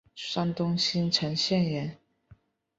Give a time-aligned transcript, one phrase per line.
[0.15, 1.95] 山东青城县人。